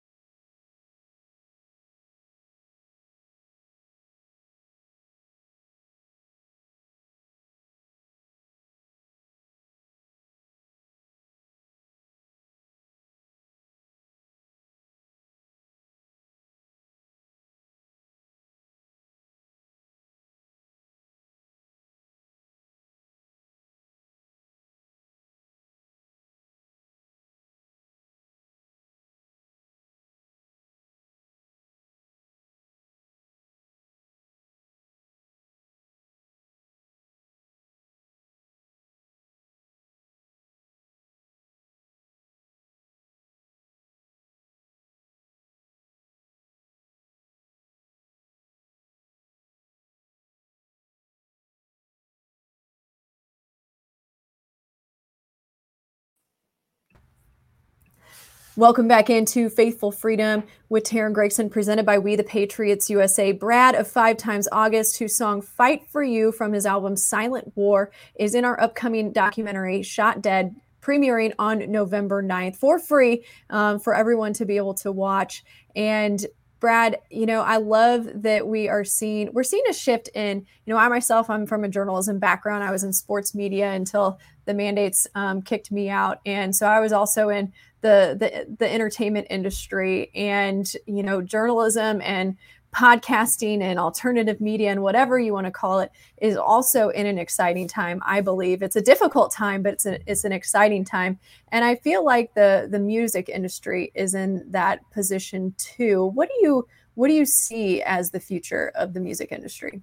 [58.61, 63.33] Welcome back into Faithful Freedom with Teryn Gregson, presented by We the Patriots USA.
[63.33, 67.91] Brad of Five Times August, whose song Fight for You from his album Silent War
[68.17, 73.95] is in our upcoming documentary Shot Dead, premiering on November 9th for free um, for
[73.95, 75.43] everyone to be able to watch.
[75.75, 76.27] And
[76.61, 80.73] Brad, you know, I love that we are seeing we're seeing a shift in, you
[80.73, 82.63] know, I myself I'm from a journalism background.
[82.63, 86.81] I was in sports media until the mandates um, kicked me out, and so I
[86.81, 92.37] was also in the, the the entertainment industry and you know journalism and
[92.75, 97.19] podcasting and alternative media and whatever you want to call it is also in an
[97.19, 98.63] exciting time i believe.
[98.63, 101.19] It's a difficult time but it's an, it's an exciting time.
[101.53, 106.07] And i feel like the the music industry is in that position too.
[106.15, 109.83] What do you what do you see as the future of the music industry?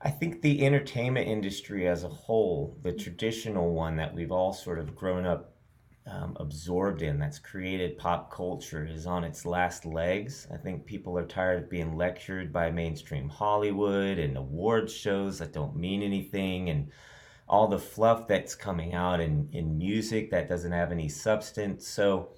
[0.00, 4.78] I think the entertainment industry as a whole, the traditional one that we've all sort
[4.78, 5.57] of grown up
[6.10, 10.46] um, absorbed in, that's created pop culture, is on its last legs.
[10.52, 15.52] I think people are tired of being lectured by mainstream Hollywood and awards shows that
[15.52, 16.90] don't mean anything and
[17.48, 21.86] all the fluff that's coming out in, in music that doesn't have any substance.
[21.86, 22.30] So,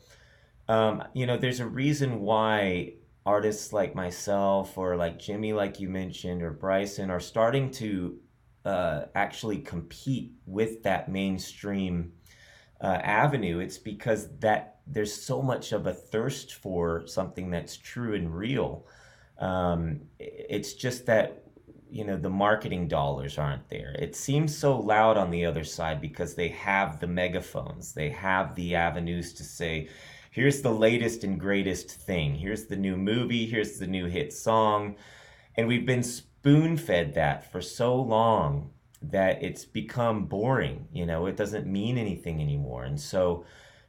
[0.68, 2.94] um, you know, there's a reason why
[3.26, 8.18] artists like myself or like Jimmy, like you mentioned, or Bryson are starting to
[8.64, 12.12] uh, actually compete with that mainstream
[12.82, 18.14] uh, avenue, it's because that there's so much of a thirst for something that's true
[18.14, 18.86] and real.
[19.38, 21.44] Um, it's just that
[21.90, 23.94] you know the marketing dollars aren't there.
[23.98, 28.54] It seems so loud on the other side because they have the megaphones, they have
[28.54, 29.88] the avenues to say,
[30.30, 32.36] "Here's the latest and greatest thing.
[32.36, 33.46] Here's the new movie.
[33.46, 34.96] Here's the new hit song,"
[35.56, 38.70] and we've been spoon fed that for so long
[39.02, 40.86] that it's become boring.
[40.92, 42.84] You know, it doesn't mean anything anymore.
[42.84, 43.44] And so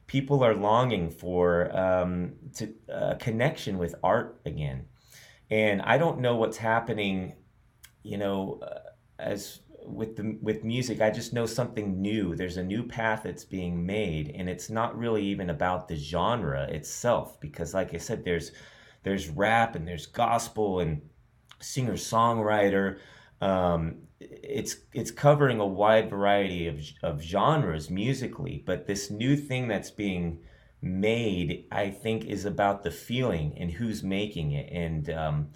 [0.06, 4.86] people are longing for um, to, a connection with art again.
[5.50, 7.34] And I don't know what's happening,
[8.02, 12.62] you know, uh, as with the with music i just know something new there's a
[12.62, 17.74] new path that's being made and it's not really even about the genre itself because
[17.74, 18.52] like i said there's
[19.02, 21.02] there's rap and there's gospel and
[21.60, 22.98] singer songwriter
[23.40, 23.96] um,
[24.42, 29.90] it's it's covering a wide variety of, of genres musically but this new thing that's
[29.90, 30.38] being
[30.80, 35.48] made i think is about the feeling and who's making it and um,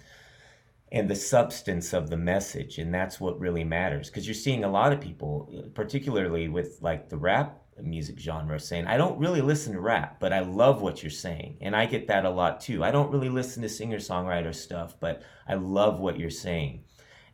[0.91, 4.07] and the substance of the message and that's what really matters.
[4.07, 8.87] Because you're seeing a lot of people particularly with like the rap music genre saying
[8.87, 12.07] i don't really listen to rap but i love what you're saying and i get
[12.07, 12.83] that a lot too.
[12.83, 16.83] I don't really listen to singer songwriter stuff but i love what you're saying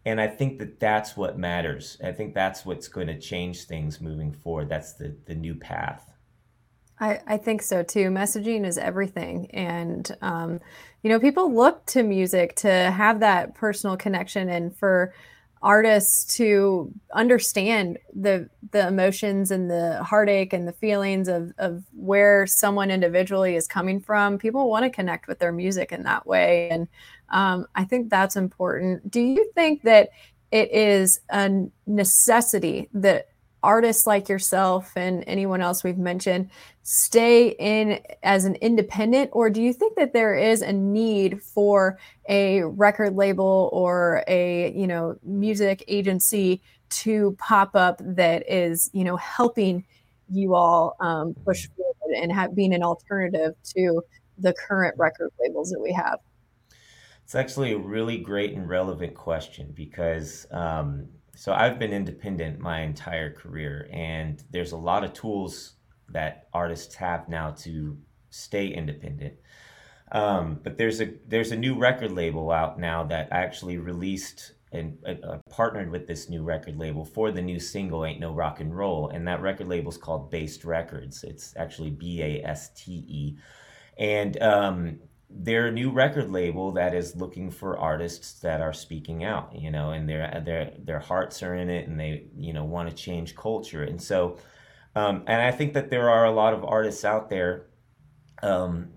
[0.05, 1.97] and I think that that's what matters.
[2.03, 4.69] I think that's what's going to change things moving forward.
[4.69, 6.09] That's the the new path.
[6.99, 8.09] I, I think so too.
[8.09, 10.59] Messaging is everything, and um,
[11.01, 15.13] you know, people look to music to have that personal connection, and for
[15.61, 22.45] artists to understand the the emotions and the heartache and the feelings of of where
[22.45, 24.37] someone individually is coming from.
[24.37, 26.87] People want to connect with their music in that way, and
[27.33, 29.09] um, I think that's important.
[29.09, 30.09] Do you think that
[30.51, 33.27] it is a necessity that
[33.63, 36.49] artists like yourself and anyone else we've mentioned
[36.83, 41.97] stay in as an independent or do you think that there is a need for
[42.27, 49.05] a record label or a you know music agency to pop up that is you
[49.05, 49.85] know helping
[50.29, 54.01] you all um, push forward and have, being an alternative to
[54.39, 56.19] the current record labels that we have
[57.23, 62.81] it's actually a really great and relevant question because um, so I've been independent my
[62.81, 65.73] entire career, and there's a lot of tools
[66.09, 67.97] that artists have now to
[68.29, 69.33] stay independent.
[70.11, 74.97] Um, but there's a there's a new record label out now that actually released and
[75.05, 78.75] uh, partnered with this new record label for the new single "Ain't No Rock and
[78.75, 81.23] Roll," and that record label is called Baste Records.
[81.23, 83.37] It's actually B A S T E,
[83.97, 84.99] and um,
[85.35, 89.71] they're a new record label that is looking for artists that are speaking out, you
[89.71, 92.95] know, and their their their hearts are in it, and they you know want to
[92.95, 94.37] change culture, and so,
[94.95, 97.67] um, and I think that there are a lot of artists out there,
[98.41, 98.89] um,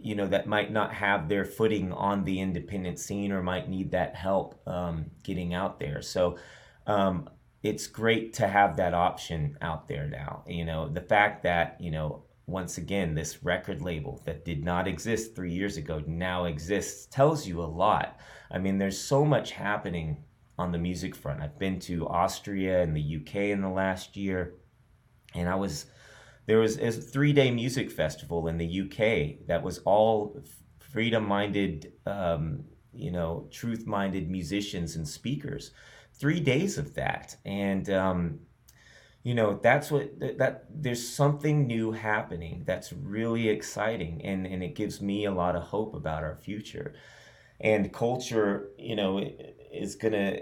[0.00, 3.92] you know, that might not have their footing on the independent scene or might need
[3.92, 6.02] that help um, getting out there.
[6.02, 6.38] So.
[6.88, 7.28] Um,
[7.62, 10.44] it's great to have that option out there now.
[10.46, 14.86] You know, the fact that, you know, once again, this record label that did not
[14.86, 18.18] exist three years ago now exists tells you a lot.
[18.50, 20.18] I mean, there's so much happening
[20.58, 21.42] on the music front.
[21.42, 24.54] I've been to Austria and the UK in the last year,
[25.34, 25.86] and I was
[26.46, 30.40] there was a three day music festival in the UK that was all
[30.78, 35.72] freedom minded, um, you know, truth minded musicians and speakers.
[36.14, 38.38] Three days of that, and um,
[39.26, 44.76] you know that's what that there's something new happening that's really exciting and and it
[44.76, 46.94] gives me a lot of hope about our future.
[47.58, 49.18] And culture you know
[49.72, 50.38] is gonna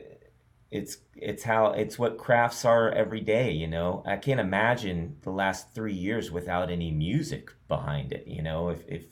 [0.70, 4.03] it's it's how it's what crafts are every day you know?
[4.05, 8.68] I can't imagine the last three years without any music behind it you know?
[8.68, 9.05] If if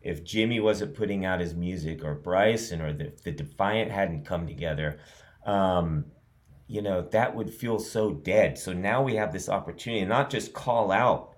[0.00, 4.46] if jimmy wasn't putting out his music or bryson or the, the defiant hadn't come
[4.46, 5.00] together
[5.44, 6.04] um
[6.68, 8.58] you know, that would feel so dead.
[8.58, 11.34] So now we have this opportunity to not just call out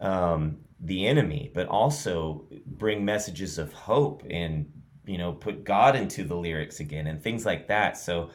[0.00, 4.70] um, the enemy, but also bring messages of hope and,
[5.06, 7.96] you know, put God into the lyrics again and things like that.
[7.96, 8.30] So,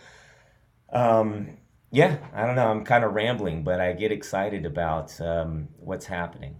[0.91, 1.57] um,
[1.91, 2.67] yeah, I don't know.
[2.67, 6.55] I'm kind of rambling, but I get excited about um, what's happening.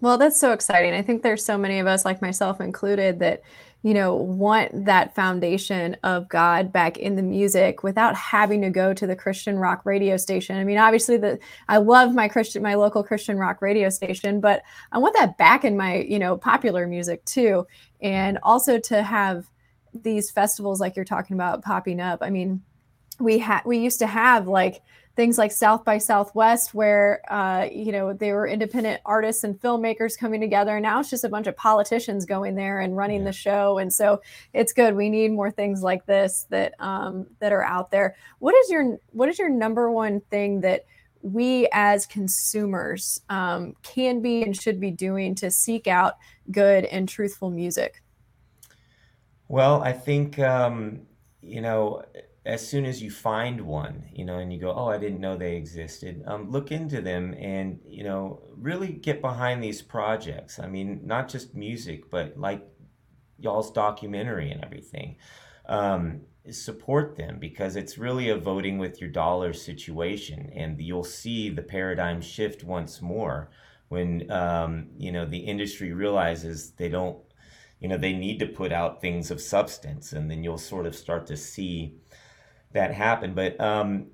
[0.00, 0.92] Well, that's so exciting.
[0.92, 3.40] I think there's so many of us, like myself included, that
[3.86, 8.92] you know, want that foundation of God back in the music without having to go
[8.92, 10.56] to the Christian rock radio station.
[10.56, 14.62] I mean, obviously the I love my Christian my local Christian rock radio station, but
[14.90, 17.64] I want that back in my, you know, popular music too.
[18.02, 19.48] And also to have
[19.94, 22.18] these festivals like you're talking about popping up.
[22.22, 22.62] I mean,
[23.20, 24.82] we had we used to have like
[25.16, 30.16] things like South by Southwest, where uh, you know they were independent artists and filmmakers
[30.16, 30.76] coming together.
[30.76, 33.26] And Now it's just a bunch of politicians going there and running yeah.
[33.26, 34.20] the show, and so
[34.52, 34.94] it's good.
[34.94, 38.14] We need more things like this that um, that are out there.
[38.38, 40.84] What is your what is your number one thing that
[41.22, 46.14] we as consumers um, can be and should be doing to seek out
[46.52, 48.02] good and truthful music?
[49.48, 51.00] Well, I think um,
[51.40, 52.04] you know
[52.46, 55.36] as soon as you find one, you know, and you go, oh, I didn't know
[55.36, 60.58] they existed, um, look into them and, you know, really get behind these projects.
[60.60, 62.64] I mean, not just music, but like
[63.38, 65.16] y'all's documentary and everything.
[65.68, 66.20] Um,
[66.50, 71.62] support them because it's really a voting with your dollar situation, and you'll see the
[71.62, 73.50] paradigm shift once more
[73.88, 77.18] when um, you know the industry realizes they don't,
[77.80, 80.94] you know, they need to put out things of substance, and then you'll sort of
[80.94, 81.96] start to see
[82.72, 83.34] that happen.
[83.34, 84.08] But um,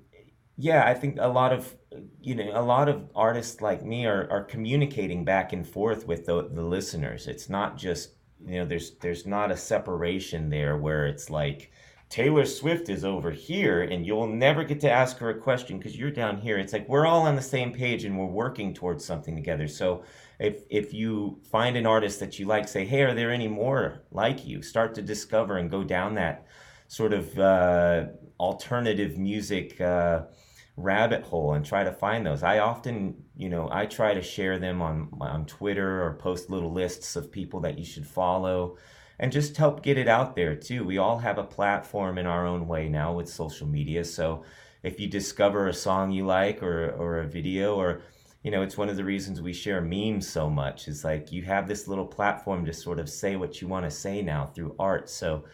[0.57, 1.75] yeah, I think a lot of
[2.21, 6.25] you know a lot of artists like me are are communicating back and forth with
[6.25, 7.27] the, the listeners.
[7.27, 11.71] It's not just you know there's there's not a separation there where it's like
[12.13, 15.97] Taylor Swift is over here and you'll never get to ask her a question because
[15.97, 16.59] you're down here.
[16.59, 19.67] It's like we're all on the same page and we're working towards something together.
[19.67, 20.03] So
[20.39, 24.03] if if you find an artist that you like, say, hey, are there any more
[24.11, 24.61] like you?
[24.61, 26.45] Start to discover and go down that
[26.87, 28.05] sort of uh,
[28.39, 30.23] alternative music uh,
[30.75, 32.43] rabbit hole and try to find those.
[32.43, 36.71] I often, you know, I try to share them on on Twitter or post little
[36.71, 38.77] lists of people that you should follow
[39.19, 40.83] and just help get it out there too.
[40.83, 44.03] We all have a platform in our own way now with social media.
[44.03, 44.43] So
[44.81, 48.01] if you discover a song you like or or a video or
[48.43, 50.87] you know, it's one of the reasons we share memes so much.
[50.89, 53.91] Is like you have this little platform to sort of say what you want to
[53.91, 55.09] say now through art.
[55.09, 55.45] So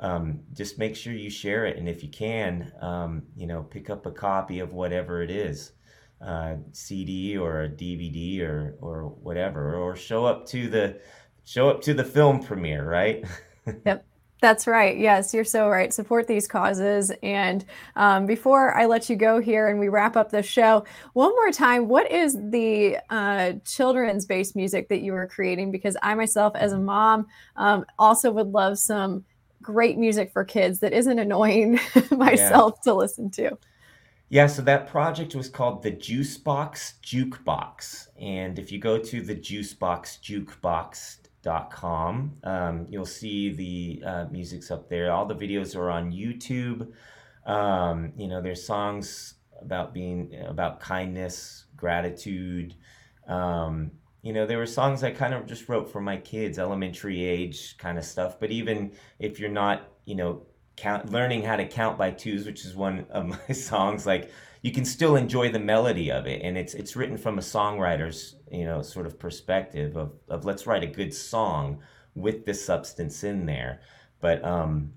[0.00, 1.76] um, just make sure you share it.
[1.76, 5.72] And if you can, um, you know, pick up a copy of whatever it is
[6.20, 11.00] uh, CD or a DVD or or whatever, or show up to the
[11.44, 13.24] show up to the film premiere, right?
[13.86, 14.04] yep.
[14.40, 14.96] That's right.
[14.96, 15.92] Yes, you're so right.
[15.92, 17.10] Support these causes.
[17.24, 17.64] And
[17.96, 21.50] um, before I let you go here and we wrap up the show, one more
[21.50, 25.72] time, what is the uh, children's based music that you are creating?
[25.72, 27.26] Because I myself, as a mom,
[27.56, 29.24] um, also would love some
[29.68, 31.78] great music for kids that isn't annoying
[32.10, 32.80] myself yeah.
[32.84, 33.58] to listen to.
[34.30, 38.08] Yeah, so that project was called the Juicebox Jukebox.
[38.18, 45.12] And if you go to the juiceboxjukebox.com, um, you'll see the uh, music's up there.
[45.12, 46.90] All the videos are on YouTube.
[47.44, 52.74] Um, you know, there's songs about being about kindness, gratitude.
[53.26, 53.90] Um,
[54.28, 57.78] you know, there were songs I kind of just wrote for my kids, elementary age
[57.78, 58.38] kind of stuff.
[58.38, 60.42] But even if you're not, you know,
[60.76, 64.30] count learning how to count by twos which is one of my songs like
[64.62, 68.36] you can still enjoy the melody of it and it's it's written from a songwriter's
[68.52, 71.80] you know sort of perspective of, of let's write a good song
[72.14, 73.80] with this substance in there
[74.20, 74.92] but um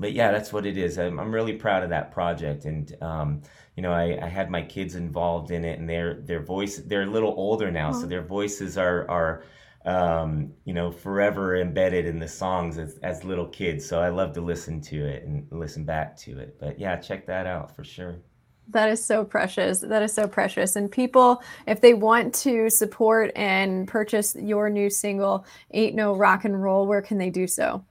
[0.00, 3.42] but yeah that's what it is i'm, I'm really proud of that project and um
[3.76, 7.02] you know I, I had my kids involved in it and their their voice they're
[7.02, 9.44] a little older now so their voices are are
[9.84, 13.84] um, you know, forever embedded in the songs as, as little kids.
[13.86, 16.56] So I love to listen to it and listen back to it.
[16.58, 18.16] But yeah, check that out for sure.
[18.68, 19.80] That is so precious.
[19.80, 20.74] That is so precious.
[20.74, 26.46] And people, if they want to support and purchase your new single, Ain't No Rock
[26.46, 27.84] and Roll, where can they do so?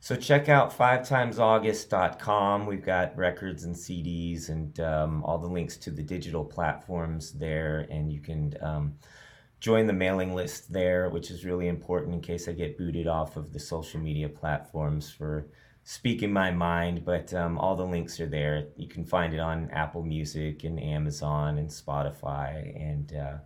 [0.00, 2.66] So check out fivetimesaugust.com.
[2.66, 7.86] We've got records and CDs and um, all the links to the digital platforms there.
[7.90, 8.94] And you can um,
[9.60, 13.36] join the mailing list there, which is really important in case I get booted off
[13.36, 15.46] of the social media platforms for
[15.82, 17.04] speaking my mind.
[17.04, 18.66] But um, all the links are there.
[18.76, 22.80] You can find it on Apple Music and Amazon and Spotify.
[22.80, 23.38] And uh,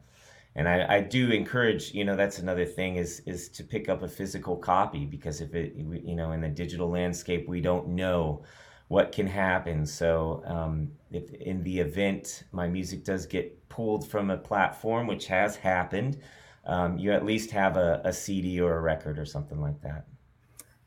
[0.56, 4.02] and I, I do encourage, you know, that's another thing is is to pick up
[4.02, 8.42] a physical copy because if it, you know, in the digital landscape, we don't know
[8.88, 9.86] what can happen.
[9.86, 15.26] So um, if in the event my music does get pulled from a platform, which
[15.26, 16.20] has happened,
[16.64, 20.06] um, you at least have a, a CD or a record or something like that.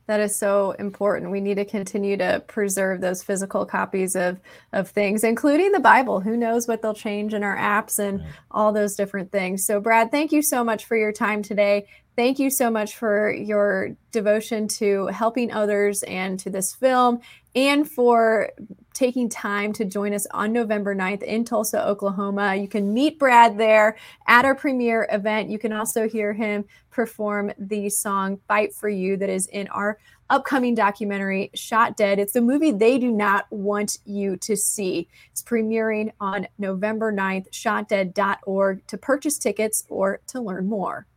[0.08, 1.32] That is so important.
[1.32, 4.40] We need to continue to preserve those physical copies of
[4.74, 6.20] of things, including the Bible.
[6.20, 9.66] Who knows what they'll change in our apps and all those different things.
[9.66, 11.88] So, Brad, thank you so much for your time today.
[12.16, 17.22] Thank you so much for your devotion to helping others and to this film
[17.56, 18.50] and for
[18.94, 22.56] taking time to join us on November 9th in Tulsa, Oklahoma.
[22.56, 23.98] You can meet Brad there
[24.28, 25.50] at our premiere event.
[25.50, 29.98] You can also hear him perform the song Fight for You that is in our
[30.30, 32.20] upcoming documentary, Shot Dead.
[32.20, 35.08] It's a movie they do not want you to see.
[35.32, 41.08] It's premiering on November 9th, shotdead.org to purchase tickets or to learn more.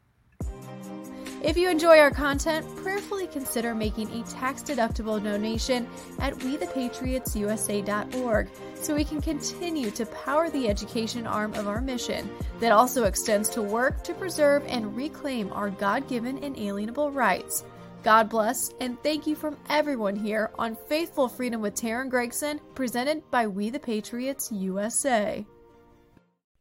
[1.46, 5.86] If you enjoy our content, prayerfully consider making a tax deductible donation
[6.18, 12.28] at wethepatriotsusa.org so we can continue to power the education arm of our mission
[12.58, 17.62] that also extends to work to preserve and reclaim our God given inalienable rights.
[18.02, 23.22] God bless, and thank you from everyone here on Faithful Freedom with Teryn Gregson, presented
[23.30, 25.46] by We the Patriots USA.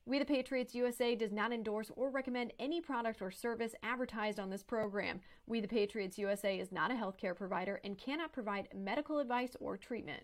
[0.07, 4.51] We the Patriots USA does not endorse or recommend any product or service advertised on
[4.51, 5.19] this program.
[5.47, 9.77] We the Patriots USA is not a healthcare provider and cannot provide medical advice or
[9.77, 10.21] treatment.